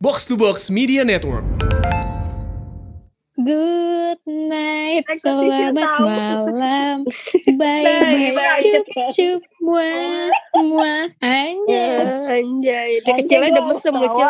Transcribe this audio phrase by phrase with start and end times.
[0.00, 1.42] Box to Box Media Network.
[3.34, 7.02] Good night, selamat malam.
[7.58, 8.58] Bye, Bye bye, bye.
[8.62, 12.30] cup cup, muah muah, anjas.
[12.30, 14.26] Anjay, dia kecilnya udah mesem lu, Cil.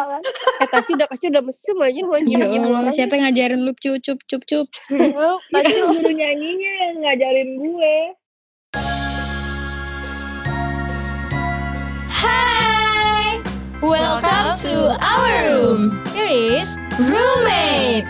[0.57, 2.37] Eh, Taci udah kecil udah mesem aja lu anjir.
[2.41, 4.67] Ya Allah, siapa yang ngajarin lu cup cup cup cup?
[5.21, 7.97] Oh, Itu Taci guru nyanyinya yang ngajarin gue.
[12.09, 12.58] Hai,
[13.83, 16.05] welcome to our room.
[16.15, 16.27] Here
[16.63, 18.07] is roommate.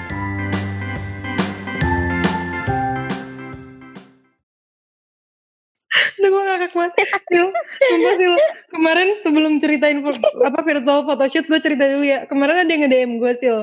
[6.19, 6.93] Udah gue ngakak banget
[7.31, 8.35] Sil, sumpah Sil
[8.71, 9.99] Kemarin sebelum ceritain
[10.45, 12.29] apa virtual photoshoot Gue cerita dulu ya.
[12.29, 13.59] Kemarin ada yang nge-DM gue Sil.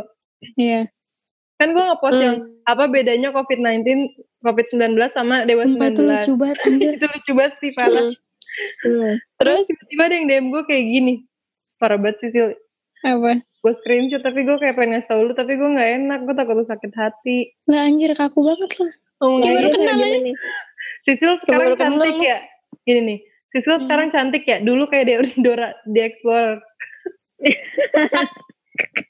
[0.57, 0.89] Iya,
[1.55, 2.25] Kan gue nge-post Hmm.
[2.25, 3.85] yang Apa bedanya COVID-19
[4.41, 6.57] COVID-19 sama Dewa sumpah 19 itu lucu banget.
[6.97, 7.93] Itu lucu banget sih parah.
[7.93, 8.13] Terus?
[9.37, 11.13] Terus tiba-tiba ada yang DM gue kayak gini
[11.75, 12.49] Parah banget sih Sil
[13.01, 13.37] Apa?
[13.37, 16.55] Gue screenshot tapi gue kayak pengen ngasih tau lu Tapi gue gak enak Gue takut
[16.55, 18.93] lu sakit hati Lah anjir kaku banget lah.
[19.17, 19.77] Oh, Kayak nggak baru gitu.
[19.77, 20.17] kenal aja.
[20.21, 20.35] nih.
[21.01, 22.37] Sisil sekarang baru cantik ya
[22.81, 26.59] Gini nih Sisil sekarang cantik ya Dulu kayak dia Dora di Explorer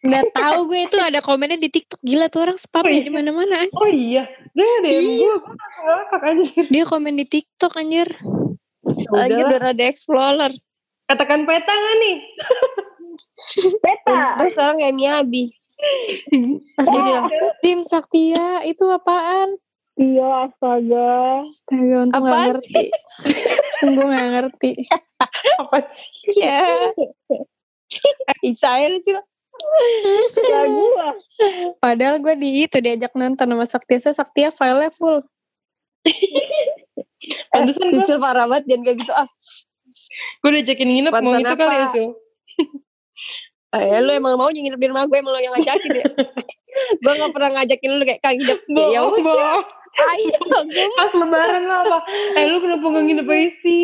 [0.05, 3.66] Udah tahu gue itu ada komennya di TikTok gila tuh orang spam ya di mana-mana.
[3.73, 4.21] Oh iya,
[4.53, 5.33] dia ada yang Iya.
[5.33, 5.38] gue,
[5.81, 6.66] ngakak anjir.
[6.69, 8.09] Dia komen di TikTok anjir.
[9.11, 10.53] anjir Udah, udah ada Explorer.
[11.06, 12.17] Katakan peta gak nih?
[13.84, 14.39] Peta.
[14.42, 15.45] Terus sekarang kayak dia.
[17.61, 19.59] Tim Saktia itu apaan?
[19.95, 21.39] Iya, astaga.
[21.39, 22.83] Astaga, untung gak Apaan ngerti.
[23.83, 24.72] Gue gak ngerti.
[25.64, 26.11] Apa sih?
[26.36, 26.59] Ya.
[28.44, 29.16] Isael sih.
[30.36, 31.08] Ya gue.
[31.80, 34.00] Padahal gue di itu diajak nonton sama Saktia.
[34.03, 35.23] Saya Saktia filenya full.
[37.56, 39.28] Pantesan gue, Sisil parah banget jangan kayak gitu ah.
[40.38, 41.93] Gue diajakin nginep, mau Pantesan itu kali ya, apa?
[41.93, 42.07] Sul.
[43.75, 46.05] Eh, lu emang mau nginep di rumah gue emang lu yang ngajakin ya.
[47.03, 48.59] gue gak pernah ngajakin lu kayak kang hidup.
[48.65, 49.63] Ya Bohong, udah, bohong.
[49.95, 51.97] ayo gue Pas lebaran lah apa?
[52.36, 53.83] Eh lu kenapa gak nginep aja sih?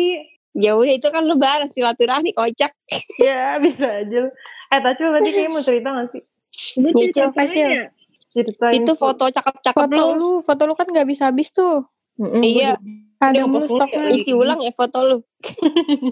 [0.52, 2.72] Ya udah itu kan lebaran silaturahmi kocak.
[3.16, 4.16] Ya bisa aja.
[4.18, 4.30] lu.
[4.68, 6.22] Eh Tacil tadi kayaknya mau cerita gak sih?
[6.74, 7.68] Nyicil cerita apa facial.
[7.68, 7.84] ya?
[8.28, 8.74] Ceritain.
[8.74, 10.16] Itu foto cakep-cakep Foto lu.
[10.16, 11.84] lu, foto lu kan gak bisa habis tuh.
[12.16, 12.76] Mm-mm, Iya.
[12.76, 12.88] gua
[13.22, 14.10] Ada mulu stoknya.
[14.10, 14.12] ya.
[14.12, 15.18] Isi ulang ya foto lu.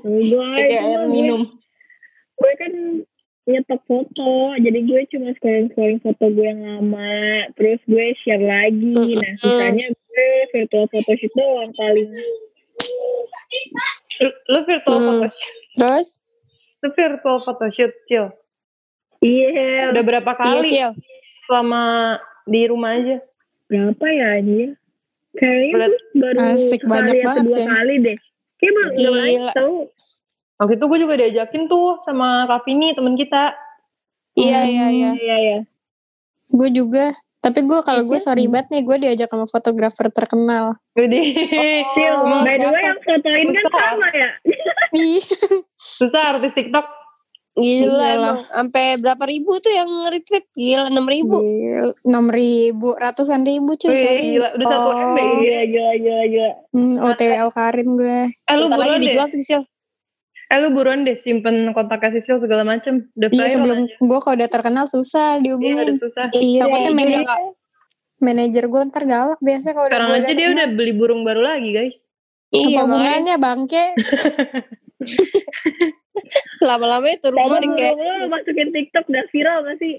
[0.00, 1.42] Gue, Kayak kayak air minum.
[2.32, 2.72] gue kan
[3.44, 4.30] nyetok foto.
[4.56, 7.10] Jadi gue cuma scrolling-scrolling foto gue yang lama.
[7.52, 8.94] Terus gue share lagi.
[9.12, 12.08] Nah, sisanya gue virtual photoshoot doang paling.
[14.20, 15.06] Lu, lu virtual Hmm.
[15.18, 15.54] photoshoot.
[15.74, 16.08] Terus?
[16.78, 18.26] Lu virtual photoshoot, Cil.
[19.20, 19.90] Iya.
[19.90, 20.90] Udah berapa Iya, kali Cil.
[21.44, 21.82] selama
[22.44, 23.18] di rumah aja?
[23.66, 24.70] Berapa ya anjir?
[25.30, 27.66] Kayaknya baru Asik, sekali banyak atau banget dua ya.
[27.70, 28.16] kali deh.
[28.58, 29.76] Kayak baru udah tau.
[30.60, 33.56] Waktu itu gue juga diajakin tuh sama Kak Vini, temen kita.
[34.36, 35.10] Iya, iya, iya.
[35.14, 35.58] Iya, iya.
[36.46, 37.14] Gue juga.
[37.40, 38.26] Tapi gue kalau gue Iya.
[38.28, 40.76] sorry banget nih, gue diajak sama fotografer terkenal.
[40.92, 41.32] Jadi,
[41.96, 44.30] Sil, Oh, by the way yang fotoin kan sama ya?
[44.92, 45.24] Ih,
[45.80, 46.84] susah artis TikTok.
[47.52, 48.06] Gila Gila.
[48.12, 48.38] emang.
[48.46, 50.46] Sampai berapa ribu tuh yang retweet?
[50.52, 51.36] Gila, 6 ribu.
[52.00, 55.02] enam ribu, ratusan ribu cuy, Wih, gila, udah satu Oh.
[55.08, 55.18] MB.
[55.18, 56.50] Gila, gila, gila, gila.
[56.70, 58.18] Hmm, OTW Karin gue.
[58.30, 59.04] Eh lu lagi buruan deh.
[59.04, 59.62] dijual tuh Sisil.
[60.46, 63.10] Eh lu buruan deh simpen kontaknya Sisil segala macem.
[63.12, 63.94] Udah Iya sebelum aja.
[63.96, 65.96] gue kalau udah terkenal susah Iya udah dihubungin.
[65.98, 66.24] susah.
[66.32, 66.96] Iya, Takutnya iya,
[68.20, 71.70] manajer- gue ntar galak biasanya kalau udah Sekarang aja dia udah beli burung baru lagi
[71.70, 71.98] guys.
[72.50, 73.84] Iya, Apa hubungannya bangke?
[76.60, 79.94] lama-lama itu rumah di kayak burung lu masukin TikTok udah viral gak sih?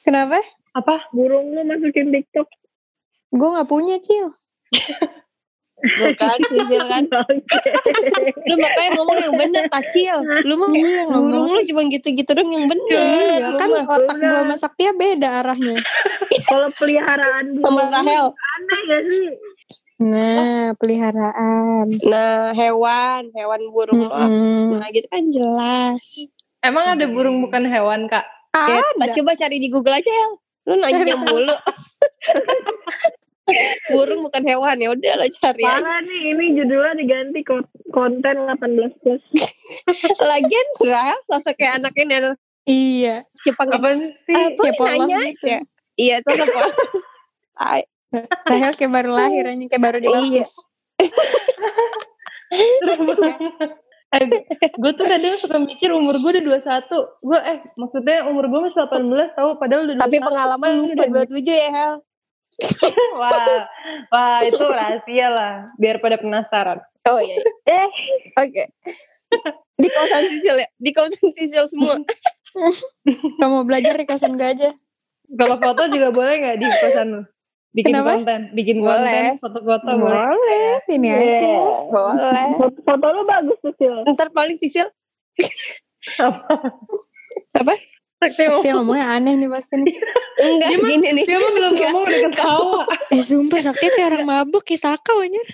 [0.00, 0.38] Kenapa?
[0.72, 0.96] Apa?
[1.10, 2.48] Burung lu masukin TikTok.
[3.30, 4.34] Gue gak punya cil.
[5.80, 7.08] tuh kan Sisil kan.
[8.42, 10.16] Lu makanya ngomong yang bener Tacil.
[10.44, 11.56] Lu mah Iya burung ngomong.
[11.56, 13.00] lu cuma gitu-gitu dong yang bener.
[13.00, 13.84] Iya Lu kan mah.
[13.88, 15.80] otak gue sama Saktia beda arahnya.
[16.42, 18.26] Kalau peliharaan sama Rahel.
[18.30, 19.24] aneh gak sih?
[20.00, 21.92] Nah peliharaan.
[22.02, 24.08] Nah, hewan, hewan burung lu.
[24.08, 24.80] Mm-mm.
[24.80, 26.32] Nah, gitu kan jelas.
[26.60, 28.24] Emang ada burung bukan hewan kak?
[28.50, 29.12] Ya, Ada.
[29.14, 30.32] coba cari di Google aja, El.
[30.66, 31.52] Lu nanya mulu.
[33.90, 35.74] burung bukan hewan ya udah lo cari aja.
[35.76, 39.22] Parah nih, ini judulnya diganti ko- konten 18 plus.
[40.30, 43.16] Lagian Rahel sosok kayak anaknya nih Iya.
[43.42, 43.76] Jepang ya.
[43.76, 44.36] Apaan sih?
[44.36, 45.44] Apa ya polos nanya gitu.
[45.44, 45.56] aja.
[45.94, 46.74] Iya, sosok polos.
[48.46, 50.52] Rahel kayak baru lahir aja kayak baru dibaptis.
[54.10, 54.26] eh,
[54.74, 57.22] gue tuh kadang suka mikir umur gue udah 21.
[57.22, 60.04] Gue eh maksudnya umur gue masih 18 tau padahal udah 21.
[60.10, 61.94] Tapi pengalaman lu udah 27 ya, Hel.
[63.20, 63.64] wah,
[64.12, 65.54] wah itu rahasia lah.
[65.78, 66.82] Biar pada penasaran.
[67.08, 67.38] Oh iya.
[67.38, 67.86] iya.
[67.86, 67.90] Eh,
[68.44, 68.64] Oke.
[69.80, 70.68] Di kosan Sisil ya?
[70.76, 71.96] Di kosan Sisil semua.
[73.40, 74.70] Kalau mau belajar di kosan gue aja.
[75.30, 77.22] Kalau foto juga boleh nggak di kosan lu?
[77.70, 78.18] Bikin Kenapa?
[78.18, 78.98] konten, bikin Boleh.
[78.98, 80.10] konten, foto-foto boleh.
[80.10, 81.22] Boleh, sini aja.
[81.22, 81.58] Iya.
[81.86, 82.48] Boleh.
[82.58, 83.94] Foto, foto lu bagus tuh Sil.
[84.04, 84.90] Ntar paling sisil.
[88.20, 89.94] Sakti mau- Dia ngomongnya aneh nih pasti nih.
[90.44, 91.24] Enggak, Dia mah- gini nih.
[91.24, 92.82] Dia mah belum ngomong udah ketawa.
[93.16, 95.46] Eh sumpah Sakti kayak orang mabuk kayak Saka anjir.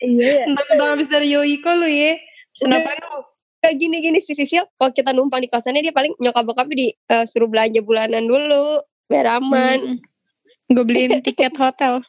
[0.00, 0.44] Iya ya.
[0.48, 2.18] Tentang habis dari Yoiko lu ya.
[2.56, 3.22] Kenapa lu?
[3.60, 7.24] Kayak gini-gini si Sisil, kalau kita numpang di kosannya dia paling nyokap bokapnya di eh,
[7.24, 10.00] suruh belanja bulanan dulu biar aman.
[10.72, 12.00] Gue beliin tiket hotel.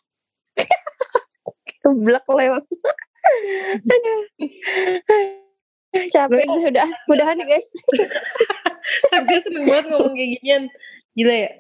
[1.84, 2.66] Keblek lo emang.
[3.84, 4.22] Aduh.
[6.12, 6.90] Capek gue udah.
[7.08, 7.68] Mudahan nih guys.
[9.12, 10.64] Sakti seneng banget ngomong kayak ginian.
[11.16, 11.52] Gila ya?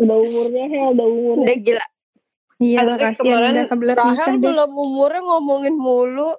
[0.00, 1.44] Udah umurnya Hel, udah umurnya.
[1.44, 1.86] Udah gila.
[2.62, 6.30] Iya Tapi kasihan kemarin udah kebelet nikah belum umurnya ngomongin mulu.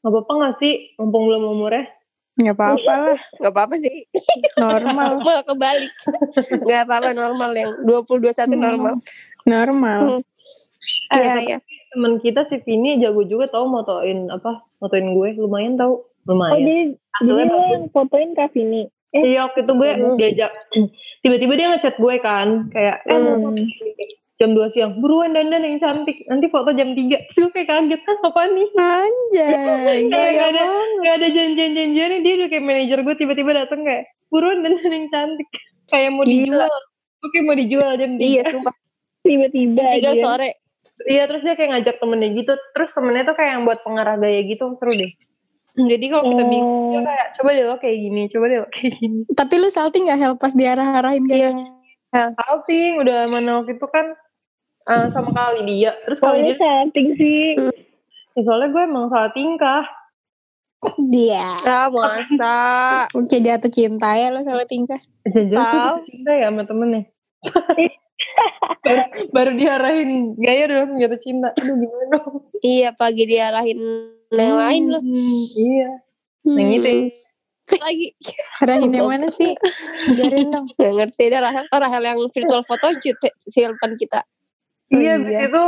[0.00, 0.96] Gak apa-apa gak sih?
[0.96, 1.84] Mumpung belum umurnya.
[2.40, 3.18] Gak apa-apa lah.
[3.36, 3.96] Gak apa-apa sih.
[4.56, 5.10] Normal.
[5.26, 5.92] Malah kebalik.
[6.64, 8.94] Gak apa-apa normal yang 20-21 normal.
[9.44, 10.00] Normal.
[10.00, 10.24] Eh,
[11.12, 11.58] Iya, tapi iya.
[11.92, 14.64] temen kita si Vini jago juga tau motoin apa?
[14.80, 15.28] Motoin gue.
[15.36, 16.08] Lumayan tau.
[16.20, 16.56] Oh Lumayan.
[16.56, 16.76] jadi,
[17.20, 18.88] jadi Hasilnya lo yang fotoin Kak Vini.
[19.10, 20.52] Eh, Iya waktu itu gue diajak
[21.20, 23.58] tiba-tiba dia ngechat gue kan kayak eh mau Hmm.
[24.40, 24.92] Jam 2 siang.
[24.96, 26.24] Buruan dandan yang cantik.
[26.24, 28.00] Nanti foto jam 3 Terus kayak kaget.
[28.00, 28.68] Kan apa nih?
[28.72, 29.52] Anjay.
[30.08, 30.62] Gaya gak ada
[30.98, 35.50] gak ada janjian-janjiannya dia udah kayak manajer gue tiba-tiba dateng kayak buruan dandan yang cantik.
[35.86, 36.56] Kayak mau Gila.
[36.56, 36.72] dijual.
[37.20, 38.74] Oke mau dijual jam 3 Iya sumpah.
[39.28, 40.22] tiba-tiba Tiga aja.
[40.24, 40.50] sore.
[41.00, 42.52] Iya terus dia kayak ngajak temennya gitu.
[42.72, 44.72] Terus temennya tuh kayak yang buat pengarah gaya gitu.
[44.74, 45.12] Seru deh.
[45.72, 47.04] Jadi kalau kita bingung dia Oh.
[47.04, 49.20] kayak Coba deh lo kayak gini Coba deh lo kayak gini.
[49.30, 50.34] Tapi lu salting gak Hel?
[50.34, 51.52] Pas diarah-arahin Iya.
[52.10, 52.92] kayak Salting.
[52.98, 54.16] Udah mana waktu itu kan
[54.90, 57.44] eh, Sama kali dia Terus kali Soalnya dia salting sih.
[58.34, 59.82] ya, Soalnya gue emang salah tingkah
[61.12, 61.60] dia.
[61.60, 62.56] Ah masa.
[63.12, 64.96] Oke jatuh cinta ya lo salah tingkah.
[65.28, 65.52] Tahu.
[65.52, 67.04] jatuh cinta ya sama temennya
[68.80, 69.04] baru,
[69.36, 73.80] baru diarahin gaya udah jatuh cinta Aduh gimana dong Iya pagi diarahin
[74.32, 75.02] yang lain loh.
[75.04, 75.90] Hmm, Iya
[76.48, 76.92] Yang itu.
[77.84, 78.08] Lagi.
[78.64, 79.52] Arahin yang mana sih?
[80.10, 80.66] Ajarin dong.
[80.74, 81.64] Gak ngerti dah Rahel.
[81.70, 83.14] Oh, Rahel yang virtual photo shoot
[83.46, 84.26] si depan kita.
[84.90, 85.38] Iya, Iya.
[85.46, 85.62] itu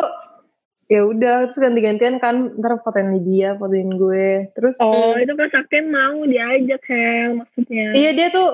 [0.89, 5.81] ya udah terus ganti-gantian kan ntar fotoin dia fotoin gue terus Oh itu Kak Sakti
[5.81, 7.87] mau diajak Hel maksudnya.
[7.93, 8.53] iya dia tuh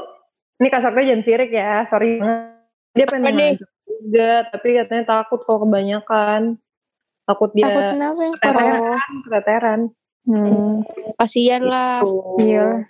[0.57, 2.55] ini kasarnya jangan sirik ya sorry banget
[2.91, 6.41] dia pengen ngajak juga tapi katanya takut kalau kebanyakan
[7.25, 8.81] takut dia Takut kenapa yang keteteran
[9.25, 9.81] keteteran
[10.21, 10.85] Hmm,
[11.17, 12.05] Kasian lah.
[12.05, 12.37] Tuh.
[12.37, 12.85] iya.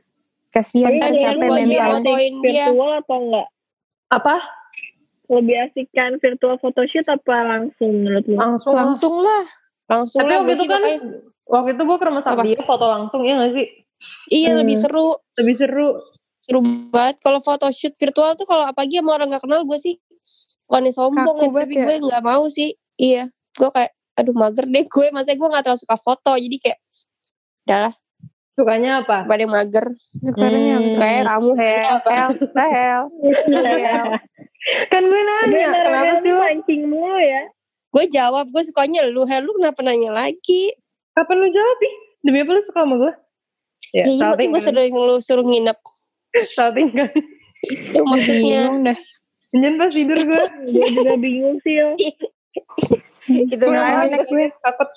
[0.51, 1.87] Kasihan Tapi kan capek mentalnya.
[1.95, 2.67] fotoin dia.
[2.67, 3.49] Virtual atau enggak?
[4.09, 4.35] apa
[5.29, 8.35] Lebih asik kan virtual photoshoot apa langsung menurut lu?
[8.35, 8.85] langsung lah.
[8.85, 9.45] Langsung lah.
[9.87, 10.99] Langsung tapi lah waktu gue itu kan makanya.
[11.45, 13.67] waktu itu gue ke rumah sakti dia foto langsung ya gak sih
[14.31, 14.59] Iya Hmm.
[14.63, 15.09] lebih seru.
[15.35, 15.89] lebih seru
[16.41, 17.17] Seru banget.
[17.19, 20.01] Kalau photoshoot virtual tuh kalau apalagi sama orang gak kenal gue sih.
[20.65, 21.85] Bukannya sombong Kaku ya, banget tapi ya.
[21.85, 22.71] gue gak mau sih.
[22.95, 23.23] Iya.
[23.53, 25.07] Gue kayak aduh mager deh gue.
[25.11, 26.33] Masa gue gak terlalu suka foto.
[26.35, 26.79] Jadi kayak
[27.63, 27.95] udahlah
[28.55, 29.87] sukanya apa pada mager.
[30.19, 30.95] Sekarangnya Hmm.
[30.95, 31.97] Kayak kamu Hel.
[32.03, 32.29] Hel.
[32.57, 33.03] Hel.
[33.77, 34.05] Hel.
[34.89, 37.43] kan gue nanya ntar kenapa sih lo mancing mulu ya.
[37.89, 38.47] Gue jawab.
[38.49, 39.23] Gue sukanya lu.
[39.23, 40.75] Hel lu kenapa nanya lagi?
[41.11, 43.11] kapan lu jawab ih demi apa lu suka sama gue
[43.91, 45.79] ya Ya, iya salting gue sering lu suruh nginep.
[46.49, 47.11] salting kan
[47.61, 48.62] Itu maksudnya.
[48.85, 48.99] Dah.
[49.50, 51.75] Jangan pas tidur gue Gue juga bingung sih.
[51.75, 51.88] Yo.
[53.27, 54.05] Itu Gue Nggak lah.
[54.05, 54.47] enak gue.
[54.55, 54.88] takut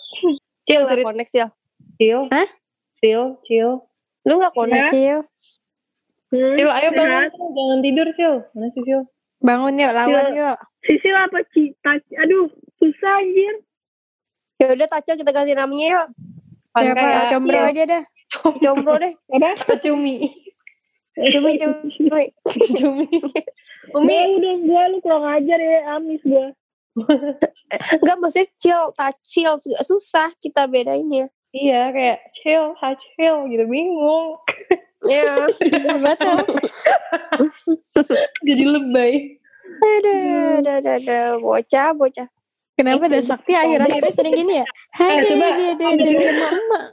[0.64, 1.50] Chill lah Cerit- connect Sil.
[1.96, 2.48] chill Hah?
[2.98, 3.72] chill chill
[4.22, 4.88] Lu gak connect?
[4.88, 5.18] Kecil.
[6.30, 9.04] Hmm, chill ayo bangun jangan tidur chill mana sih chill
[9.42, 10.58] Bangun yuk, lawan yuk.
[10.86, 11.98] Sisil apa cita?
[12.22, 12.46] Aduh,
[12.78, 13.56] susah anjir.
[14.62, 16.08] Ya udah Tacel kita ganti namanya yuk.
[16.78, 17.02] Siapa?
[17.02, 18.04] kayak Combro aja dah.
[18.64, 19.14] Jomblo deh.
[19.36, 19.76] Apa?
[19.84, 20.32] cumi
[21.20, 22.24] Cumi cumi.
[22.80, 23.08] cumi
[23.92, 26.48] Umi udah gue lu kurang ajar ya amis gue.
[28.00, 29.52] Enggak maksudnya chill, tacil
[29.84, 31.28] susah kita bedainnya.
[31.52, 34.40] iya kayak chill ha chill gitu bingung
[35.10, 35.50] Ya.
[35.98, 36.46] Batal.
[38.48, 39.42] jadi lebay
[39.82, 40.14] Ada,
[40.62, 41.20] ada, ada, ada.
[41.42, 42.28] Bocah, bocah.
[42.78, 44.66] Kenapa dah sakti akhir-akhirnya sering gini ya?
[44.94, 45.48] Hai Eh, coba.
[45.98, 46.86] deh, sama emak.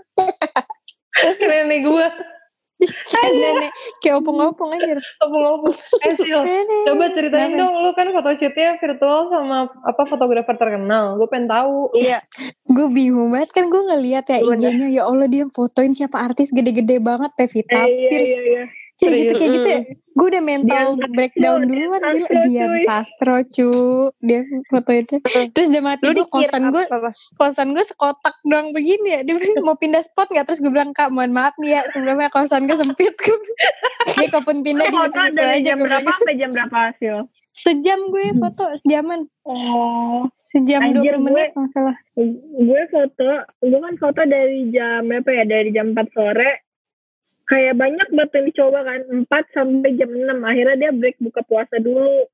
[1.48, 4.94] nenek gue Kayak nenek, kayak opung-opung aja.
[5.18, 6.84] ngomong-ngomong eh Nenek.
[6.86, 7.60] coba ceritain Kenapa?
[7.60, 12.22] dong lu kan photoshootnya virtual sama apa fotografer terkenal gue pengen tahu Iya.
[12.64, 14.38] Gue bingung banget kan gue ngeliat ya?
[14.38, 14.70] IG-nya.
[14.88, 17.34] Ya Allah dia fotoin siapa artis gede-gede banget.
[17.34, 18.30] Pevita Eh, iya, Pierce.
[18.30, 18.64] iya, iya.
[18.98, 19.80] Ya gitu kayak gitu ya.
[20.18, 22.26] Gue udah mental Dian breakdown Sastro, duluan gila.
[22.26, 22.70] Sastro, Dian.
[22.82, 23.70] Sastro cu.
[24.18, 25.14] Dia foto itu.
[25.54, 27.10] Terus dia mati gue kosan gue apa?
[27.38, 29.20] kosan gue sekotak doang begini ya.
[29.22, 30.50] Dia mau pindah spot gak?
[30.50, 33.14] Terus gue bilang kak mohon maaf nih ya sebelumnya kosan gue sempit.
[34.18, 35.66] dia kalaupun pindah di Foto situ-situ dari aja.
[35.70, 37.16] jam berapa sampai jam berapa hasil?
[37.54, 39.20] Sejam gue foto sejaman.
[39.42, 41.96] Oh, Sejam Anjir, 20 menit kalau nggak salah.
[42.56, 45.44] gue foto, gue kan foto dari jam berapa ya?
[45.44, 46.50] Dari jam 4 sore.
[47.48, 50.44] Kayak banyak banget yang dicoba kan, 4 sampai jam 6.
[50.44, 52.28] Akhirnya dia break buka puasa dulu.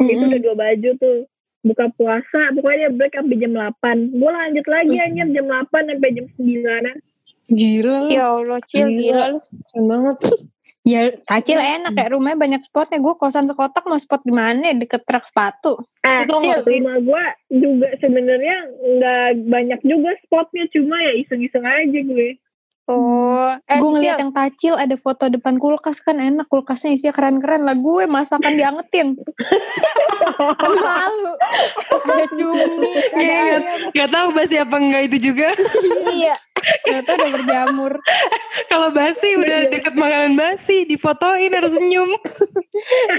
[0.00, 0.28] Itu Mm-mm.
[0.32, 1.18] udah dua baju tuh.
[1.64, 4.16] Buka puasa, pokoknya dia break sampai jam 8.
[4.16, 6.96] Gue lanjut lagi anjir jam 8 sampai jam 9
[7.44, 8.08] Gila.
[8.08, 9.00] Ya Allah, Cil, Gila.
[9.00, 9.38] gila lu.
[9.84, 10.16] Banget.
[10.84, 13.00] Ya kacil enak ya rumahnya banyak spotnya.
[13.00, 14.68] Gue kosan sekotak mau spot di mana?
[14.76, 15.80] Deket truk sepatu.
[16.04, 17.24] Eh, Itu Cil, rumah gue
[17.56, 22.28] juga sebenarnya nggak banyak juga spotnya, cuma ya iseng-iseng aja gue.
[22.84, 27.64] Oh, eh, gue ngeliat yang tacil ada foto depan kulkas kan enak kulkasnya isinya keren-keren
[27.64, 27.72] lah.
[27.80, 29.16] Gue masakan diangetin.
[30.68, 31.34] Malu
[32.04, 33.62] ada cumi ada Iya, ayam.
[33.96, 35.48] Gak tahu basi apa enggak itu juga.
[36.12, 36.36] Iya.
[36.84, 37.92] ternyata udah berjamur.
[38.72, 42.08] Kalau basi udah deket makanan basi, difotoin harus senyum.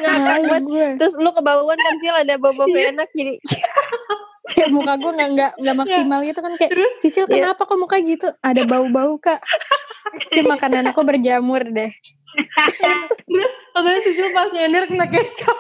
[0.02, 0.64] Ngakak buat
[0.98, 2.16] Terus lu kebauan kan Sil?
[2.26, 3.38] Ada bau-bau gak enak jadi
[4.48, 6.94] kayak muka gue nggak nggak nggak maksimal gitu kan kayak Terus?
[7.00, 9.42] Sisil kenapa kok muka gitu ada bau-bau kak
[10.30, 11.92] Kayak makanan aku berjamur deh
[13.26, 15.58] Terus katanya Sisil pas nyender kena kecap.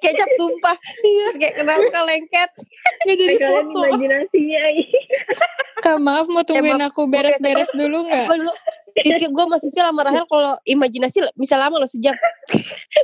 [0.00, 0.72] kecap tumpah.
[0.74, 2.50] Terus kayak kena muka lengket.
[3.00, 3.80] Gak jadi Kalian foto.
[3.86, 4.60] imajinasinya
[5.80, 8.52] kak maaf mau tungguin Emang- aku beres-beres dulu nggak Gue dulu
[8.92, 12.12] Sisil, gue masih Sisil sama Rahel kalau imajinasi bisa lama loh sejam.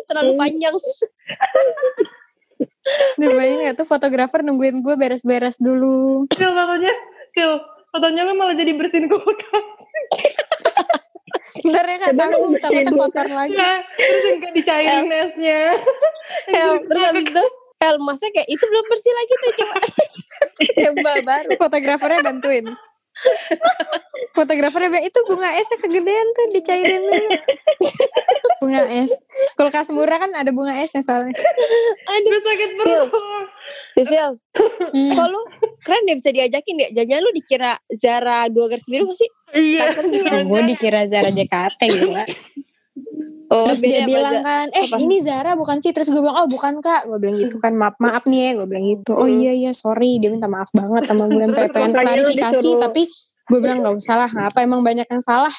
[0.04, 0.74] Terlalu panjang.
[3.18, 6.92] Duh, bayangin gak tuh fotografer nungguin gue beres-beres dulu Sil fotonya,
[7.34, 7.52] Sil
[7.90, 9.66] fotonya lu malah jadi bersihin kulkas.
[11.66, 15.60] Ntar ya kak takut takutnya kotor lagi Nah, terus yang kayak dicairin esnya.
[16.52, 17.44] Hel, terus habis itu
[17.82, 19.78] Hel, masa kayak itu belum bersih lagi tuh coba.
[20.84, 21.50] Tembak baru.
[21.58, 22.64] fotografernya bantuin
[24.36, 27.28] fotografernya bilang itu bunga esnya kegedean tuh dicairin dulu
[28.56, 29.12] bunga es
[29.54, 31.36] kulkas murah kan ada bunga esnya soalnya
[32.16, 33.08] Gue sakit perut.
[33.92, 34.38] Sisil,
[34.88, 35.12] Hmm.
[35.12, 35.40] kok lu
[35.76, 36.88] keren deh bisa diajakin ya.
[36.96, 39.26] Jangan lu dikira Zara dua garis biru sih?
[39.52, 39.92] Iya.
[39.92, 40.42] Takutnya.
[40.42, 42.24] gue dikira Zara JKT gitu lah.
[43.46, 44.98] Oh, Terus dia bilang kan, eh apa?
[44.98, 45.90] ini Zara bukan sih?
[45.90, 47.06] Terus gue bilang, oh bukan kak.
[47.06, 48.50] Gue bilang gitu kan, maaf maaf nih ya.
[48.58, 49.12] Gue bilang gitu.
[49.12, 49.38] Oh Hmm.
[49.38, 50.18] iya iya sorry.
[50.18, 51.42] Dia minta maaf banget sama gue.
[51.44, 52.68] Sampai pengen klarifikasi.
[52.80, 53.02] Tapi
[53.46, 54.30] gue bilang gak usah lah.
[54.46, 55.52] Apa emang banyak yang salah?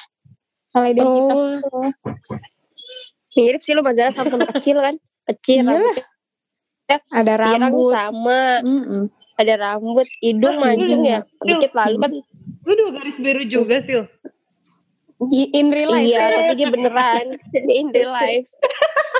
[0.68, 1.40] Salah identitas.
[1.64, 1.88] Oh.
[3.30, 4.94] Mirip sih lu sama Zara sama-sama kecil kan?
[5.26, 5.78] Kecil Iyalah.
[5.78, 6.06] rambutnya
[7.10, 7.92] Ada pirang rambut.
[7.92, 8.40] sama.
[8.60, 9.02] Mm-mm.
[9.36, 11.20] Ada rambut, hidung mancung ya.
[11.38, 12.10] Dikit lalu kan.
[12.64, 14.02] Lu dua garis biru juga, Sil.
[15.20, 16.06] I- In real life.
[16.06, 17.26] Iya, tapi dia beneran.
[17.52, 18.48] Dia in real life.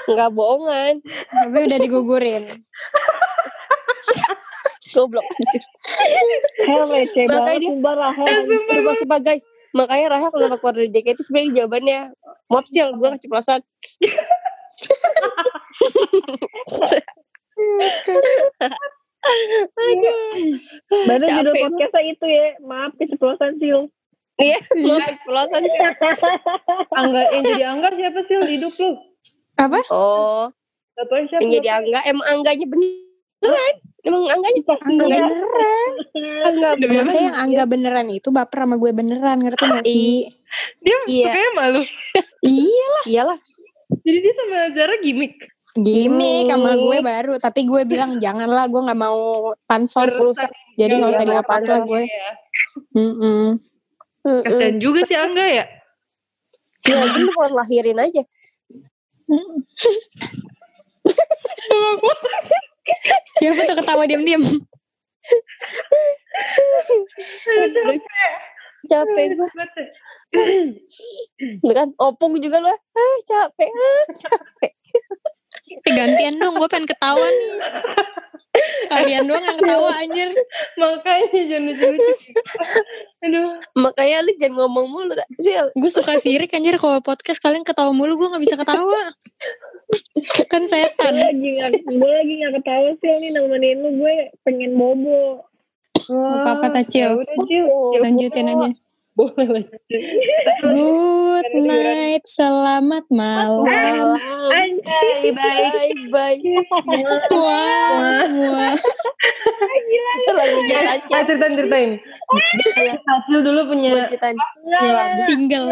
[0.07, 0.93] Enggak bohongan.
[1.29, 2.45] Tapi udah digugurin.
[4.89, 5.23] Goblok.
[5.23, 5.63] anjir.
[6.61, 7.95] Hel receh Makanya banget dia- sumpah.
[8.67, 9.45] Sumpah, sumpah guys.
[9.77, 11.99] Makanya Rahel kalau keluar dari JKT sebenarnya jawabannya
[12.49, 13.61] maaf Sil, gue keceplosan.
[19.77, 20.15] Aduh.
[21.05, 22.47] Baru judul podcastnya itu ya.
[22.65, 23.81] Maaf keceplosan Sil.
[24.39, 25.63] Iya, maaf keceplosan.
[26.95, 28.91] Angga yang jadi Angga siapa sih hidup lu?
[29.59, 29.81] Apa?
[29.91, 30.49] Oh,
[30.95, 31.43] siapa?
[31.45, 32.67] yang jadi Angga emang Angganya
[33.41, 33.75] beneran.
[33.99, 35.93] Emang Angganya Angga beneran.
[36.47, 36.93] Angga beneran.
[36.95, 39.37] Biasanya yang Angga beneran itu baper sama gue beneran.
[39.39, 40.19] Ngerti gak sih?
[40.81, 41.27] Dia Iya.
[41.29, 41.83] sukanya malu.
[42.47, 43.39] Iya Iyalah.
[43.89, 45.35] Jadi dia sama Zara gimmick.
[45.75, 50.13] Gimik sama gue baru tapi gue bilang janganlah gue nggak mau pansos
[50.75, 52.31] jadi nggak usah Iya, diapa lah gue Iya.
[52.95, 53.61] Mm-mm.
[54.25, 54.43] Mm-mm.
[54.45, 55.65] Kasian juga sih Angga ya.
[56.81, 58.23] Sil, lagi lu mau lahirin aja.
[63.39, 64.43] siapa tuh ketawa diam-diam
[67.59, 67.99] Aduh,
[68.89, 69.51] Capek gue.
[71.77, 72.71] kan opung juga lu.
[72.71, 73.69] Ah, capek.
[73.69, 74.73] Ah, capek.
[75.85, 77.53] Eh, gantian dong gue pengen ketawa nih
[78.93, 80.31] kalian doang yang ketawa anjir
[80.79, 82.15] Makanya jangan lucu-lucu.
[83.25, 83.49] Aduh.
[83.75, 85.13] Makanya lu jangan ngomong mulu?
[85.43, 85.67] Sil.
[85.75, 89.03] gue suka sirik anjir kalau podcast kalian ketawa mulu gue nggak bisa ketawa
[90.53, 94.73] kan gue setan lagi gak, gue lagi gak ketawa Sil nih nemenin lu gue pengen
[94.77, 95.45] bobo.
[96.09, 97.21] Apa apa, Tacil?
[97.21, 97.63] Ya.
[97.69, 98.69] Oh, Ya lanjutin aja
[99.19, 100.01] Boleh lanjutin.
[100.63, 105.35] good night selamat malam Anjay.
[105.35, 105.75] Bye bye.
[106.07, 106.39] Bye bye.
[107.35, 108.75] wah wah
[110.15, 111.27] Itu lagunya Ah, Tacil.
[111.27, 111.91] ceritain ceritain.
[112.79, 114.37] Iya, Tacil dulu punya Gua ceritain.
[115.27, 115.67] tinggal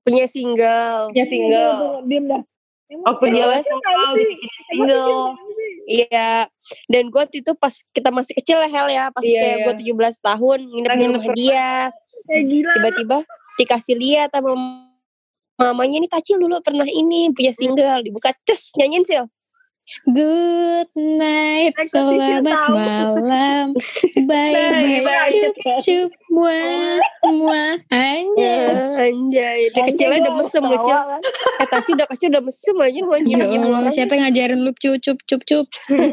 [0.00, 1.12] punya single.
[1.12, 1.76] Punya single.
[2.04, 2.42] Diem dah.
[2.84, 3.64] Oh, Terus?
[3.64, 5.16] single, dibikin single.
[5.88, 6.52] Iya.
[6.88, 9.64] Dan gue waktu itu pas kita masih kecil lah Hel ya, pas Iya, kayak iya.
[9.64, 11.70] gue 17 tahun nginep di rumah dia.
[12.28, 12.72] Gila.
[12.76, 13.16] Tiba-tiba
[13.56, 14.52] dikasih lihat sama
[15.54, 19.24] mamanya nih Tacil dulu pernah ini punya single dibuka ces nyanyiin sil
[20.08, 23.76] Good night, Eh, Sisil selamat malam.
[24.24, 25.28] Bye bye, Bye-bye.
[25.28, 28.96] cup cup, muah muah, anjas.
[28.96, 31.20] anjay dari kecilnya udah mesem lu Cil kan.
[31.60, 33.92] eh Tacil udah kecil udah mesem aja lu Ya Allah, orang.
[33.92, 35.66] siapa yang ngajarin lu cup cup cup cup?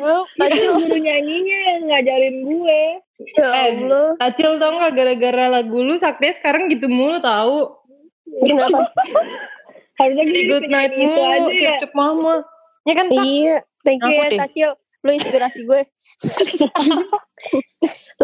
[0.03, 2.81] Oh, Tacil Guru nyanyinya yang ngajarin gue.
[3.39, 7.71] ya Eh, Allah Tacil tau gak gara-gara lagu lu Sakti sekarang gitu mulu tahu.
[8.43, 8.83] kenapa
[9.95, 11.79] Harusnya good night mulu, ya.
[11.79, 12.43] cup mama.
[12.81, 14.39] Ya kan iya thank you ya deh.
[14.41, 14.71] Tacil
[15.01, 15.81] lu inspirasi gue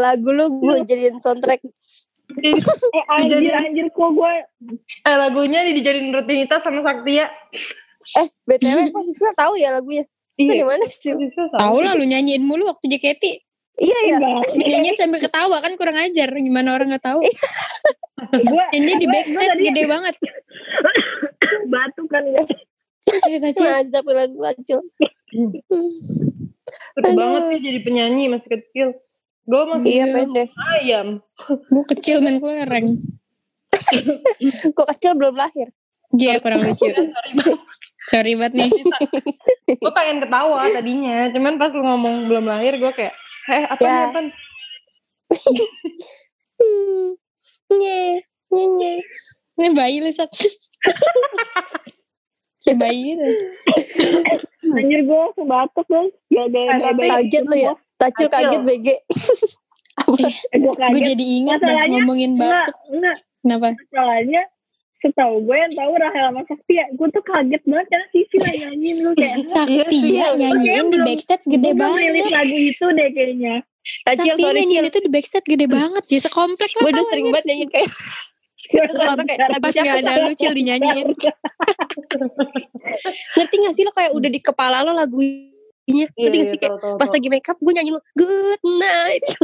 [0.04, 1.66] lagu lu gue jadiin soundtrack
[2.38, 4.34] Eh anjir anjir kok gue
[5.06, 7.28] Eh lagunya dijadiin rutinitas sama Sakti ya.
[8.22, 10.06] eh btw kok Sisil tahu ya lagunya
[10.38, 13.24] itu di mana sih Tahu lah lu nyanyiin mulu waktu JKT.
[13.82, 14.54] iya ya enggak.
[14.54, 16.30] Nyanyiin sambil ketawa kan kurang ajar.
[16.30, 17.26] Gimana orang nggak tahu?
[18.38, 20.14] Gue Nyanyi di backstage gede banget.
[21.74, 22.46] batu kan gue.
[23.08, 24.80] Lagu Tacil
[26.98, 28.88] Seru banget sih jadi penyanyi masih kecil.
[29.48, 31.08] Gue masih iya pendek ayam.
[31.72, 33.00] Gue kecil main kelereng.
[34.78, 35.72] kok kecil belum lahir
[36.12, 36.88] Dia kurang lucu.
[38.12, 38.72] Sorry banget nih.
[39.80, 41.28] Gue pengen ketawa tadinya.
[41.32, 43.16] Cuman pas lu ngomong belum lahir gue kayak.
[43.48, 43.92] Eh apa Ya.
[43.92, 44.20] nih apa?
[47.68, 48.94] Nye, nye, nye.
[49.60, 50.32] Ini bayi lu Sat.
[52.68, 53.30] Gitu.
[54.78, 56.12] Anjir gue langsung batuk guys.
[56.28, 57.04] Gak ada.
[57.16, 57.72] Kaget lu ya?
[57.96, 58.88] Tacil kaget BG.
[59.98, 62.76] Eh, gue jadi ingat dah ngomongin batuk.
[62.94, 63.18] enggak.
[63.42, 63.74] Kenapa?
[63.74, 64.42] Masalahnya
[64.98, 66.86] setahu gue yang tahu Rahel sama Sakti ya.
[66.94, 69.36] Gue tuh kaget banget karena Sisi lah nyanyiin lu kayak.
[69.50, 72.38] Sakti Iya, ya nyanyiin di backstage gede belum rilis banget.
[72.38, 73.54] lagu itu deh kayaknya.
[74.06, 74.70] Tacil Sakti sorry Cil.
[74.70, 76.04] nyanyiin itu di backstage gede banget.
[76.08, 77.90] Ya sekomplek lah Gue udah sering banget nyanyiin kayak.
[78.72, 81.08] Terus orang kayak lagu Pas gak ada lu Cil dinyanyiin.
[83.36, 85.54] Ngerti gak sih lo kayak udah di kepala lo lagunya.
[85.88, 89.24] Iya, Ngerti gak sih kayak pas lagi make up gue nyanyi lo good night.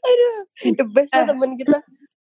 [0.00, 0.34] Aduh,
[0.72, 1.28] the best lah Eh.
[1.28, 1.78] temen kita.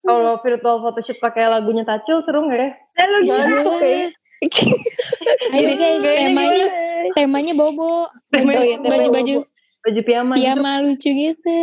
[0.04, 2.70] Kalau virtual photoshoot pakai lagunya Tacil seru gak ya?
[2.76, 3.18] Eh lu?
[3.24, 4.10] Ngantuk kayaknya.
[5.56, 6.68] Ayo guys, temanya
[7.16, 8.12] temanya bobo.
[8.34, 9.36] Iya, Baju-baju
[9.84, 10.44] Baju piyama gitu.
[10.44, 11.56] piyama lucu gitu.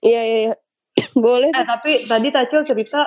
[0.00, 0.54] Iya, iya, iya.
[1.16, 3.04] Boleh Eh tapi tadi Tacil cerita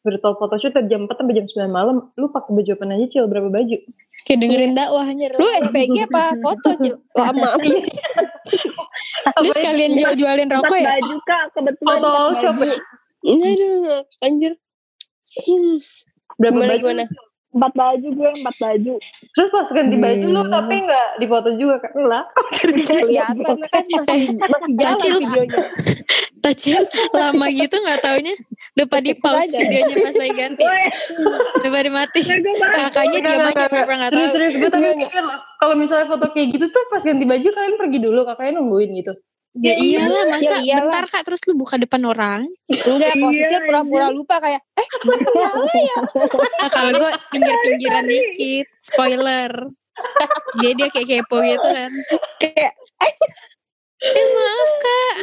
[0.00, 1.96] virtual photoshoot dari jam 4 sampai jam 9 malam.
[2.16, 3.24] Lu pakai baju apa aja Cil?
[3.28, 3.76] Berapa baju?
[4.24, 5.30] Kayak dengerin dakwah anjir.
[5.36, 6.94] Lu SPG apa foto Cil?
[7.12, 7.50] Lama.
[9.44, 10.90] Lu sekalian jual-jualin rokok Empat ya?
[10.96, 11.98] baju kak kebetulan.
[12.00, 12.10] Foto
[12.40, 12.76] shop baju.
[13.20, 13.36] ya?
[13.52, 14.52] Aduh, anjir.
[15.30, 15.76] Hmm.
[16.40, 16.80] Berapa Gimana, baju?
[16.82, 17.04] gimana?
[17.50, 18.94] Empat baju gue empat baju.
[19.02, 20.54] Terus pas ganti baju lu Hmm.
[20.54, 21.92] tapi nggak difoto juga kan?
[22.06, 22.24] Lah.
[22.86, 25.62] Kelihatan kan masih, masih jalan videonya.
[26.40, 26.80] Tacil
[27.12, 28.32] lama gitu gak taunya
[28.72, 30.64] lupa di pause videonya pas lagi ganti
[31.60, 32.20] lupa dimati
[32.80, 35.24] kakaknya enggak, aja pernah gak tahu Serius-serius gue tapi mikir
[35.60, 39.12] kalau misalnya foto kayak gitu tuh pas ganti baju kalian pergi dulu kakaknya nungguin gitu.
[39.52, 40.94] Ya iyalah masa Ya iyalah.
[40.94, 45.16] bentar kak terus lu buka depan orang Enggak, Iya, posisinya pura-pura lupa kayak, eh gue
[45.26, 45.98] salah ya.
[46.56, 49.50] nah, kalau gue pinggir-pinggiran dikit spoiler
[50.56, 51.90] jadi dia kayak kepo gitu kan
[52.38, 53.14] Kayak, eh
[54.30, 55.16] maaf kak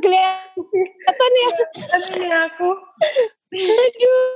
[0.00, 1.50] kelihatan ya.
[1.90, 2.70] Ini aku,
[3.50, 4.26] Aduh.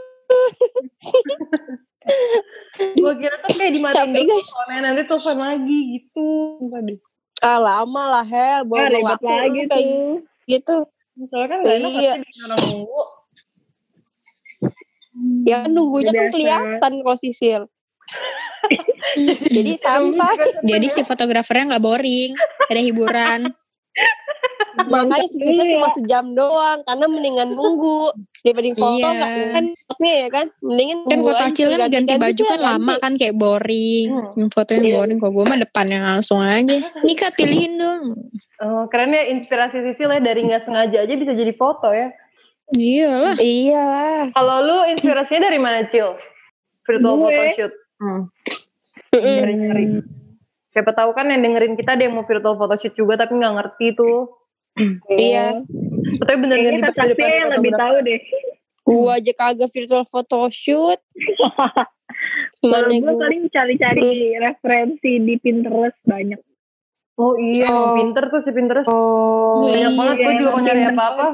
[2.92, 6.28] gue kira tuh kayak dimatiin dulu, soalnya nanti telepon lagi gitu.
[6.66, 6.94] Tadi.
[7.40, 8.60] Ah, lama lah, Hel.
[8.60, 10.12] Ah, Bawa ribet waktu lagi lu kayak tuh.
[10.44, 10.76] gitu.
[11.24, 12.12] Soalnya kan gak enak Iya.
[12.52, 13.02] nunggu.
[15.44, 16.32] Ya nunggunya kan Biasa.
[16.34, 17.62] kelihatan kalau sisil.
[19.54, 20.34] Jadi santai.
[20.64, 22.32] jadi si fotografernya nggak boring
[22.64, 23.40] ada hiburan
[24.74, 25.72] Makanya sisilnya Iya.
[25.72, 26.78] cuma sejam doang.
[26.82, 28.10] Karena mendingan nunggu.
[28.42, 29.10] Daripada foto Iya.
[29.12, 29.64] nggak kan
[30.00, 30.46] ya kan.
[30.60, 32.68] Mendingan kan foto aja, kecil kan ganti ganti-ganti baju sih kan ganti.
[32.68, 34.32] lama kan kayak boring Hmm.
[34.36, 34.96] yang fotonya Iya.
[34.96, 38.04] boring kok gue mah depannya langsung aja nih kak pilihin dong
[38.56, 42.14] Oh, keren ya inspirasi Sisil ya dari nggak sengaja aja bisa jadi foto ya.
[42.72, 43.86] iyalah Iya.
[44.30, 46.14] Kalau lu inspirasinya dari mana Cil?
[46.82, 47.28] Virtual Gue.
[47.28, 47.72] photoshoot.
[47.96, 48.22] Hmm.
[49.10, 49.84] Cari-cari.
[50.74, 53.86] Siapa tahu kan yang dengerin kita ada yang mau virtual photoshoot juga tapi nggak ngerti
[53.94, 54.26] tuh.
[55.06, 55.62] Iya.
[56.18, 56.58] Tapi bener
[56.90, 58.18] Sakti yang lebih tahu deh.
[58.82, 60.98] Gua aja kagak virtual photoshoot.
[62.64, 63.22] Kalau Gimana gue gue?
[63.22, 66.40] paling cari-cari referensi di Pinterest banyak.
[67.14, 67.94] Oh iya, Oh.
[67.94, 68.90] pinter tuh si Pinterest.
[68.90, 69.70] Oh.
[69.70, 71.26] Banyak Iya, banget gue juga mau nyari apa-apa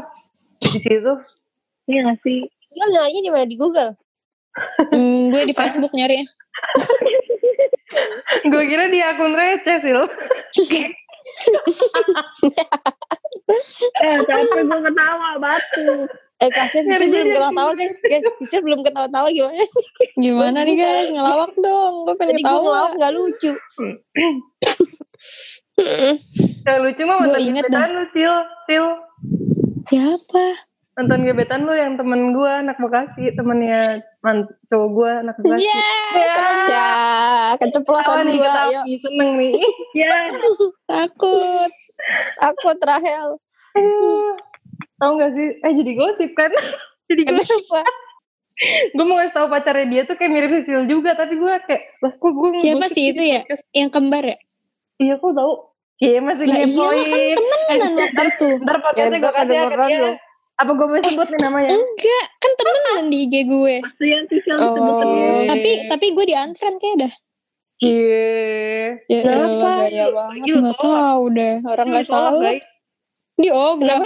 [0.61, 1.13] di situ.
[1.89, 2.39] Iya gak sih?
[2.61, 3.91] Sisil nyarinya di mana di Google?
[4.93, 6.21] Hmm, gue di Facebook nyari.
[8.47, 10.07] Gue kira di akun receh sih lo.
[14.01, 16.07] Eh, capek gue ketawa, batu.
[16.41, 17.97] Eh kasihan Sisil belum ketawa-tawa guys.
[18.01, 19.65] Guys, Sisil belum ketawa-tawa gimana?
[20.17, 21.95] Gimana nih guys, ngelawak dong.
[22.09, 22.63] Gue pengen Tadi gue tahu.
[22.65, 23.53] ngelawak gak lucu.
[26.65, 28.35] Yang lucu mah Gua nonton inget lu, Sil.
[28.65, 28.87] Sil.
[29.91, 30.45] Siapa?
[31.01, 33.33] Nonton gebetan lu yang temen gue, anak Bekasi.
[33.33, 35.65] Temennya man, cowok gue, anak Bekasi.
[35.65, 35.81] Ya,
[36.13, 36.35] Ya,
[37.57, 38.45] Ketawa keceplosan gue.
[38.45, 39.53] ketawa nih, seneng nih.
[40.05, 40.13] Ya,
[40.85, 41.71] takut.
[42.37, 43.41] aku Rahel.
[43.73, 44.37] Aduh.
[45.01, 45.49] Tahu gak sih?
[45.57, 46.53] Eh jadi gosip kan?
[47.09, 47.65] jadi gosip.
[48.93, 51.17] Gue mau ngasih tau pacarnya dia tuh kayak mirip Sisil juga.
[51.17, 53.43] Tapi gue kayak, lah kok gue Siapa sih di itu ya?
[53.73, 54.37] Yang kembar ya?
[55.01, 55.73] Iya kok tau?
[55.97, 57.37] Iya masih Lah ngepoin.
[57.41, 58.49] kan temenan waktu itu.
[58.61, 60.13] Ntar podcastnya Ya, gue kasih ya ke kedengeran dia.
[60.61, 61.73] Apa gue boleh sebut nih namanya?
[61.73, 63.75] Enggak, kan temenan di IG gue.
[64.05, 64.77] yang Sisil Oh.
[64.77, 65.49] Iya.
[65.49, 67.13] Tapi tapi gue di unfriend kayak dah.
[67.81, 69.01] Cie.
[69.09, 69.89] Ya Kenapa?
[69.89, 70.45] banget.
[70.53, 71.57] Lu Gak tahu deh.
[71.65, 72.53] Orang gak salah.
[73.41, 74.05] Di ogah.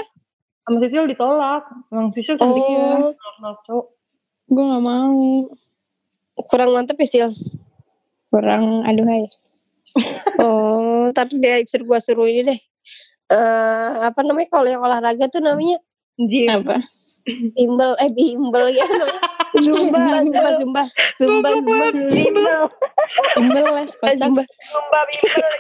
[0.63, 1.67] Sama Sisil ditolak.
[1.91, 3.03] Emang Sisil kan dia.
[3.03, 3.87] Oh, Normal cowok.
[4.47, 5.27] Gue gak mau.
[6.51, 7.31] kurang mantep ya, Sil.
[8.31, 9.27] Kurang aduhai.
[10.43, 12.61] Oh, ntar dia suruh gua suruh ini deh.
[13.31, 15.79] Eh apa namanya kalau yang olahraga tuh namanya
[16.19, 16.47] Jim.
[16.51, 16.79] Apa?
[17.57, 18.85] bimbel eh bimbel ya.
[19.55, 20.83] Zumba, zumba, zumba,
[21.17, 22.63] zumba, zumba, Bimbel.
[23.39, 24.19] Timbel les kocak.
[24.21, 25.53] zumba, Zumba bimbel.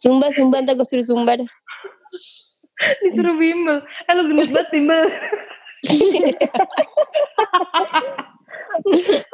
[0.00, 1.50] zumba, zumba, ntar gue suruh zumba dah.
[3.04, 3.82] Disuruh bimbel.
[4.08, 5.04] Eh lu gendut banget bimbel.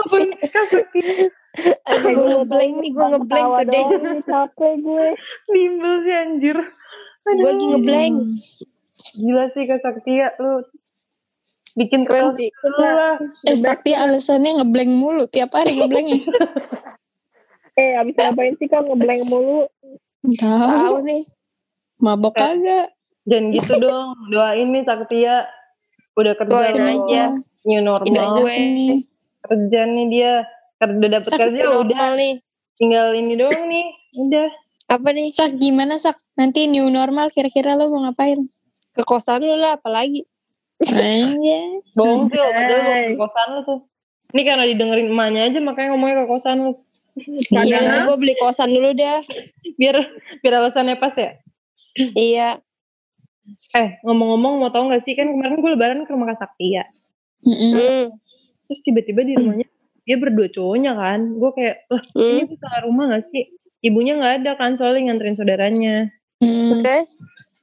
[0.01, 1.07] Apa yang sakit?
[1.91, 3.85] Aduh, gue ngeblank nih, gue ngeblank today.
[4.27, 5.07] capek gue.
[5.51, 6.59] Bimbel sih anjir.
[7.27, 8.17] Gue lagi ngeblank.
[9.13, 10.63] Gila sih Kak Saktia lu.
[11.73, 12.51] Bikin Keren ketawa sih.
[12.51, 13.15] lu lah.
[13.45, 15.25] Eh Sakti alasannya ngeblank mulu.
[15.27, 16.21] Tiap hari ngeblanknya.
[17.73, 19.65] Eh, abis ngapain sih kan ngeblank mulu?
[20.37, 20.69] Tahu.
[20.69, 21.23] Tahu nih.
[21.97, 22.93] Mabok kagak.
[23.25, 24.09] Jangan gitu dong.
[24.29, 25.49] Doain nih Saktia.
[26.13, 26.89] Udah kerja Doain loh.
[27.07, 27.23] aja.
[27.65, 27.87] New Tidak
[28.27, 28.37] normal.
[28.37, 28.53] gue.
[28.53, 28.99] Nih.
[29.41, 30.33] Kerja nih dia.
[30.77, 32.09] Ker- Udah dapet Sakti kerja udah.
[32.15, 32.35] Nih.
[32.77, 33.87] Tinggal ini doang nih.
[34.19, 34.49] Udah.
[34.91, 35.31] Apa nih?
[35.31, 36.19] Sak gimana Sak?
[36.35, 38.45] Nanti new normal kira-kira lo mau ngapain?
[38.91, 40.27] Ke kosan lu lah, apalagi.
[40.83, 41.85] Anjay.
[41.93, 42.41] Bohong sih.
[42.41, 43.05] Padahal Hai.
[43.13, 43.81] ke kosan lu tuh.
[44.31, 46.73] Ini karena didengerin emaknya aja makanya ngomongnya ke kosan lu.
[47.19, 47.83] Iya.
[47.83, 49.21] Nanti gue beli kosan dulu dah.
[49.77, 49.97] Biar
[50.41, 51.35] biar alasannya pas ya.
[52.15, 52.63] Iya.
[53.75, 56.87] Eh ngomong-ngomong mau tau gak sih kan kemarin gue lebaran ke rumah Kak Saktia.
[57.43, 57.73] Mm-mm.
[57.75, 58.05] Hmm.
[58.71, 59.67] Terus tiba-tiba di rumahnya
[60.07, 61.35] dia berdua cowoknya kan.
[61.35, 62.51] Gue kayak, lah ini Hmm.
[62.55, 63.45] bisa rumah gak sih?
[63.83, 65.97] Ibunya gak ada kan soalnya nganterin saudaranya.
[66.41, 66.81] Mm.
[66.85, 67.17] Terus?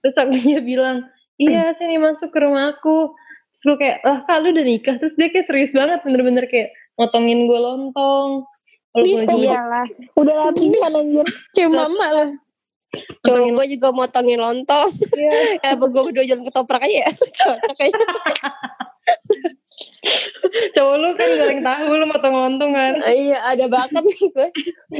[0.04, 1.08] Terus dia bilang,
[1.42, 3.14] iya nih masuk ke rumah aku.
[3.58, 4.96] Terus gue kayak, lah kak lu udah nikah?
[5.02, 8.46] Terus dia kayak serius banget bener-bener kayak motongin gue lontong.
[8.94, 9.88] Aja gue Iyalah.
[10.18, 11.26] Udah latihan anjir.
[11.54, 12.30] Kayak mama lah.
[13.26, 14.90] Cowok gue juga motongin lontong.
[15.14, 15.32] Iya.
[15.66, 17.10] Eh, apa gue berdua jalan ketoprak aja ya?
[17.42, 18.08] Cocok kayaknya.
[20.74, 22.94] Cowok lu kan goreng tahu, lu motong lontong kan.
[23.10, 24.50] iya, ada bakat nih gue.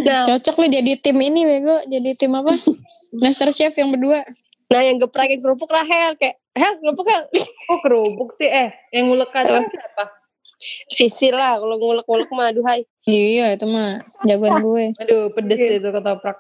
[0.04, 1.78] Nah, Cocok lo jadi tim ini bego.
[1.88, 2.54] Jadi tim apa?
[3.22, 4.26] Master Chef yang berdua.
[4.68, 6.16] Nah yang geprakin kerupuk Rahel.
[6.20, 7.24] Kayak, Hel, kerupuk Hel.
[7.68, 8.50] Kok kerupuk sih?
[8.50, 10.12] Eh, yang ngulek kacang siapa?
[10.90, 12.82] Sisi lah, kalau ngulek-ngulek mah aduhai.
[13.06, 14.86] Iya itu mah jagoan gue.
[15.06, 16.38] Aduh, pedes deh itu ketoprak.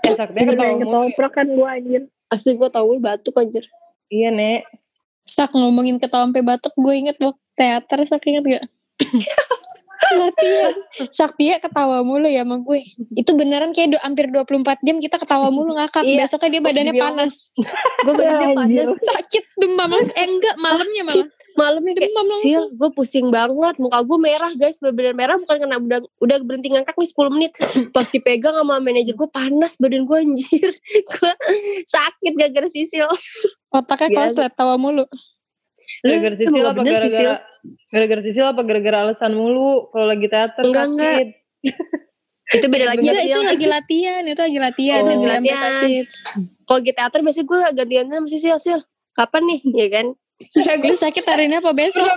[0.00, 0.80] eh, main mulu.
[0.82, 2.02] ketoprak kan gue anjir.
[2.32, 3.68] Asli gue tau batuk anjir.
[4.10, 4.66] Iya, Nek.
[5.28, 8.64] Sak ngomongin ketawa sampai batuk gue inget waktu teater Sak inget gak?
[10.00, 10.74] Latihan
[11.12, 12.80] Saktia ketawa mulu ya sama gue
[13.14, 16.24] Itu beneran kayak do, hampir 24 jam kita ketawa mulu ngakak Iya.
[16.26, 17.32] Besoknya dia badannya Demi panas
[18.06, 18.86] Gue badannya panas.
[18.96, 23.74] Sakit demam Eh enggak malamnya malah Malamnya kayak, Demam langsung Sil, gue pusing banget.
[23.82, 24.76] Muka gue merah guys.
[24.78, 27.52] Bener-bener merah bukan karena udah, udah berhenti ngangkak nih 10 menit.
[27.94, 30.70] Pas dipegang sama manajer gue panas badan gue anjir.
[31.10, 31.32] gue
[31.84, 33.08] sakit gara-gara sisil.
[33.70, 34.18] Otaknya Gila.
[34.26, 35.06] konslet tawa mulu
[36.02, 37.34] Gara-gara sisil apa gara-gara
[37.88, 41.28] gara-gara sisil apa gara-gara alasan mulu kalau lagi teater Enggak, sakit.
[42.50, 43.06] Itu beda lagi.
[43.06, 43.30] Enggak Sil.
[43.30, 45.06] itu lagi latihan Itu lagi latihan Oh.
[45.06, 45.62] sambil sampai Latihan.
[45.62, 46.04] sakit
[46.66, 48.56] Kalau di teater biasanya gue gantian sama sisil.
[48.58, 48.80] Sil,
[49.12, 49.60] kapan nih?
[49.70, 50.06] Ya kan?
[50.82, 52.10] Lu sakit hari ini apa besok?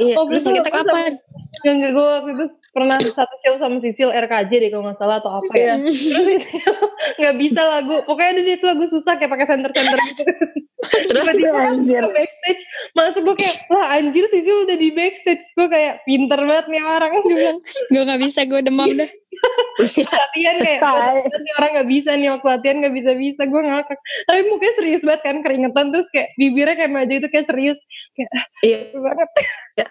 [0.00, 1.12] Iya, Oh, lu pas kapan?
[1.20, 2.44] Enggak, enggak, gue waktu itu
[2.78, 5.74] pernah satu show sama Sisil RKJ deh kalau nggak salah atau apa ya.
[5.76, 6.74] Terus Sisil
[7.18, 10.22] nggak bisa lagu, pokoknya ada dia itu lagu susah kayak pakai center-center gitu.
[10.78, 12.00] Terus Tiba-tiba anjir.
[12.00, 12.62] ke backstage,
[12.94, 15.42] masuk gue kayak, wah anjir Sisil udah di backstage.
[15.52, 17.10] Gue kayak pinter banget nih orang.
[17.18, 17.58] Gue bilang
[17.90, 19.10] Gue gak bisa gue demam dah
[19.78, 21.22] latihan kayak Tai.
[21.22, 24.74] "Oh, nih orang nggak bisa nih waktu latihan nggak bisa bisa gue ngakak tapi mukanya
[24.74, 27.78] serius banget kan keringetan terus kayak bibirnya kayak maju itu kayak serius
[28.18, 28.78] kayak ah, Iya.
[28.98, 29.28] banget
[29.78, 29.86] Iya.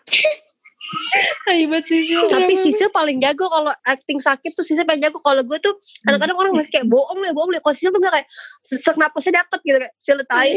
[1.49, 2.15] Hebat sih.
[2.27, 5.19] Tapi Sisil paling jago kalau acting sakit tuh Sisil paling jago.
[5.19, 7.61] Kalau gue tuh kadang-kadang orang masih kayak bohong ya bohong ya.
[7.61, 8.27] Kalau Sisil tuh gak kayak
[8.63, 10.55] sesek napasnya dapet gitu kayak Sisil tain.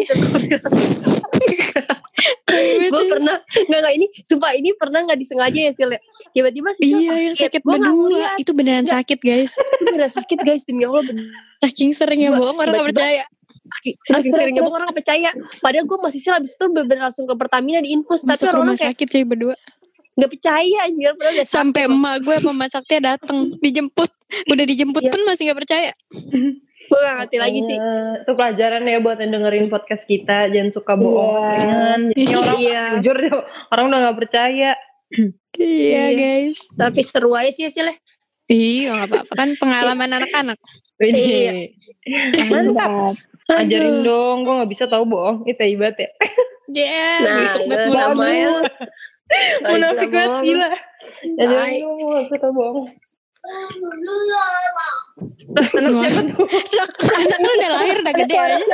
[2.91, 6.01] gue pernah nggak nggak ini sumpah ini pernah nggak disengaja ya Sil ya.
[6.31, 8.29] Tiba-tiba Sisil Iya yang sakit nggak berdua.
[8.37, 8.97] Itu beneran Nggak.
[9.03, 9.53] sakit guys.
[9.55, 11.25] Itu beneran sakit guys demi Allah bener.
[11.61, 13.25] Saking seringnya Tiba- bohong orang gak tiba-tiba- percaya.
[14.11, 15.31] Saking seringnya bohong orang nggak percaya.
[15.63, 18.21] Padahal gue masih Sil abis itu bener langsung ke Pertamina di infus.
[18.23, 19.55] Tapi Masuk orang rumah kayak sakit cuy berdua.
[20.13, 21.13] Nggak percaya anjir.
[21.45, 24.11] Sampai emak gue sama saktia dateng dijemput.
[24.47, 25.11] Udah dijemput Iya.
[25.11, 25.91] pun masih gak percaya.
[26.91, 27.75] gue gak ngerti lagi sih.
[27.75, 30.51] Makanya, Itu pelajaran ya buat yang dengerin podcast kita.
[30.51, 32.11] Jangan suka bohong.
[32.11, 32.15] Iya.
[32.17, 32.83] Jadinya orang Iya.
[32.99, 33.33] jujur deh.
[33.69, 34.71] Orang udah gak percaya.
[35.53, 36.05] Iya Iya.
[36.13, 36.61] guys.
[36.73, 37.95] Tapi seru aja sih ya.
[38.47, 40.59] Iya gak apa-apa kan pengalaman anak-anak.
[40.99, 41.71] Wih.
[42.47, 43.15] Mantap.
[43.49, 44.43] Ajarin dong.
[44.43, 45.43] Gue gak bisa tahu bohong.
[45.45, 46.11] Itu hebat ya.
[46.71, 47.83] Ya, Nah, besok buat
[48.15, 48.47] mulai.
[49.41, 49.67] ya.
[49.67, 50.69] Munafik banget gila.
[51.17, 52.89] Gue gak bisa tahu bohong.
[55.51, 55.93] Anak
[56.69, 57.09] siapa tuh?
[57.11, 58.65] Anaknya udah lahir udah gede aja.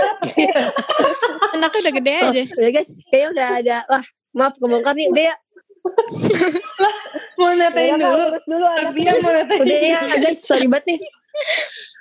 [1.54, 2.42] Anaknya udah gede Oh, aja.
[2.58, 3.76] udah guys, kayaknya udah ada.
[3.88, 5.08] Wah, maaf kebongkar nih.
[5.10, 5.36] Udah ya,
[7.36, 8.24] Mau natain Kak, dulu.
[8.48, 8.90] dulu anak.
[8.90, 10.38] Tapi mau natain udah ya guys.
[10.42, 10.98] Sorry banget nih.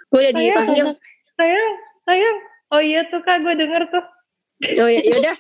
[0.10, 0.90] Gue udah di Sayang.
[1.36, 1.72] Sayang,
[2.04, 2.38] sayang.
[2.74, 4.06] Oh iya tuh kak, gue denger tuh.
[4.82, 5.38] Oh ya, yaudah.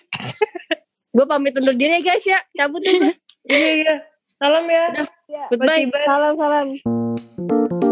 [1.15, 2.39] Gue pamit undur diri ya guys ya.
[2.51, 3.08] Cabut dulu.
[3.45, 3.95] Iya, iya.
[4.41, 5.06] Salam ya.
[5.30, 5.86] Ya, Goodbye.
[5.86, 6.01] Bye.
[6.10, 7.85] Salam salam.